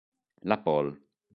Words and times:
La 0.51 0.57
Pol. 0.63 0.89